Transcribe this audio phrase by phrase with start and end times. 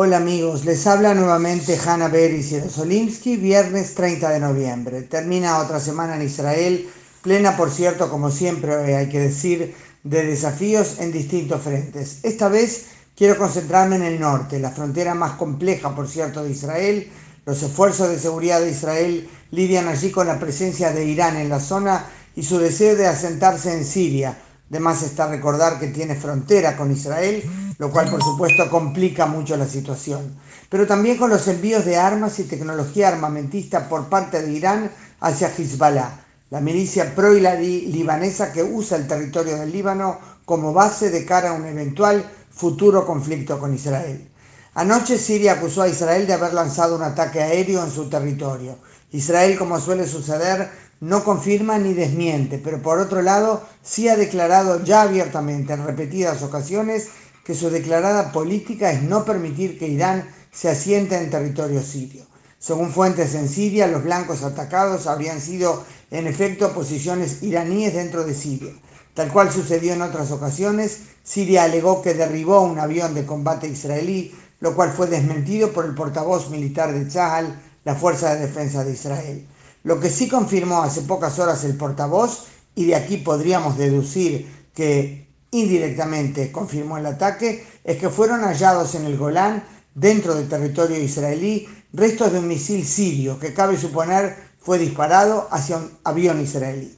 [0.00, 5.02] Hola amigos, les habla nuevamente Hanna Beris Jerosolimsky, viernes 30 de noviembre.
[5.02, 6.88] Termina otra semana en Israel,
[7.20, 9.74] plena por cierto, como siempre hay que decir,
[10.04, 12.20] de desafíos en distintos frentes.
[12.22, 17.10] Esta vez quiero concentrarme en el norte, la frontera más compleja por cierto de Israel.
[17.44, 21.58] Los esfuerzos de seguridad de Israel lidian allí con la presencia de Irán en la
[21.58, 22.06] zona
[22.36, 24.38] y su deseo de asentarse en Siria.
[24.70, 27.42] Además está recordar que tiene frontera con Israel
[27.78, 30.36] lo cual por supuesto complica mucho la situación.
[30.68, 34.90] Pero también con los envíos de armas y tecnología armamentista por parte de Irán
[35.20, 41.50] hacia Hezbollah, la milicia pro-libanesa que usa el territorio del Líbano como base de cara
[41.50, 44.28] a un eventual futuro conflicto con Israel.
[44.74, 48.78] Anoche Siria acusó a Israel de haber lanzado un ataque aéreo en su territorio.
[49.12, 54.82] Israel, como suele suceder, no confirma ni desmiente, pero por otro lado sí ha declarado
[54.84, 57.08] ya abiertamente en repetidas ocasiones
[57.48, 62.26] que su declarada política es no permitir que Irán se asiente en territorio sirio.
[62.58, 68.34] Según fuentes en Siria, los blancos atacados habrían sido en efecto posiciones iraníes dentro de
[68.34, 68.74] Siria.
[69.14, 74.34] Tal cual sucedió en otras ocasiones, Siria alegó que derribó un avión de combate israelí,
[74.60, 78.92] lo cual fue desmentido por el portavoz militar de Tzahal, la Fuerza de Defensa de
[78.92, 79.46] Israel.
[79.84, 85.27] Lo que sí confirmó hace pocas horas el portavoz, y de aquí podríamos deducir que
[85.50, 91.68] indirectamente confirmó el ataque es que fueron hallados en el Golán, dentro del territorio israelí,
[91.92, 96.96] restos de un misil sirio que cabe suponer fue disparado hacia un avión israelí.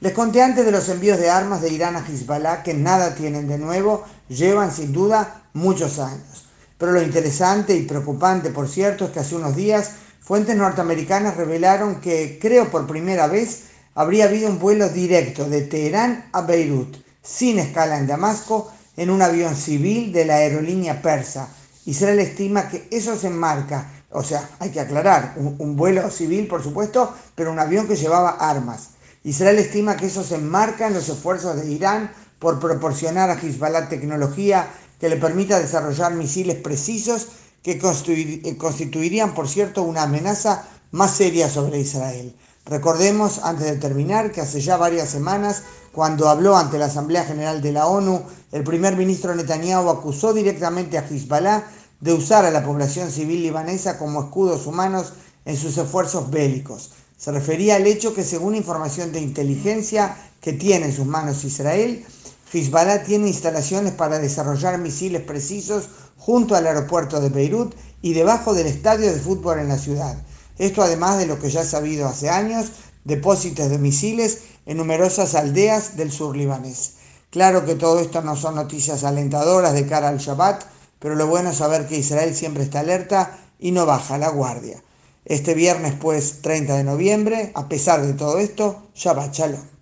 [0.00, 3.46] Les conté antes de los envíos de armas de Irán a Hezbollah que nada tienen
[3.46, 6.46] de nuevo, llevan sin duda muchos años.
[6.78, 9.90] Pero lo interesante y preocupante, por cierto, es que hace unos días
[10.20, 16.30] fuentes norteamericanas revelaron que, creo por primera vez, habría habido un vuelo directo de Teherán
[16.32, 21.48] a Beirut sin escala en Damasco en un avión civil de la aerolínea persa.
[21.86, 26.62] Israel estima que eso se enmarca, o sea, hay que aclarar, un, vuelo civil por
[26.62, 28.90] supuesto, pero un avión que llevaba armas.
[29.24, 33.88] Israel estima que eso se enmarca en los esfuerzos de Irán por proporcionar a Hezbollah
[33.88, 34.68] tecnología
[34.98, 37.28] que le permita desarrollar misiles precisos
[37.62, 42.34] que constituirían, por cierto, una amenaza más seria sobre Israel.
[42.66, 45.62] Recordemos, antes de terminar, que hace ya varias semanas,
[45.92, 48.22] cuando habló ante la Asamblea General de la ONU,
[48.52, 51.64] el primer ministro Netanyahu acusó directamente a Hezbollah
[52.00, 55.14] de usar a la población civil libanesa como escudos humanos
[55.46, 56.90] en sus esfuerzos bélicos.
[57.16, 62.04] Se refería al hecho que, según información de inteligencia que tiene en sus manos Israel,
[62.52, 65.88] Hezbollah tiene instalaciones para desarrollar misiles precisos
[66.18, 70.16] junto al aeropuerto de Beirut y debajo del estadio de fútbol en la ciudad
[70.60, 72.66] esto además de lo que ya ha sabido hace años,
[73.04, 76.96] depósitos de misiles en numerosas aldeas del sur libanés.
[77.30, 80.62] Claro que todo esto no son noticias alentadoras de cara al Shabbat,
[80.98, 84.82] pero lo bueno es saber que Israel siempre está alerta y no baja la guardia.
[85.24, 89.79] Este viernes, pues, 30 de noviembre, a pesar de todo esto, Shabbat Shalom.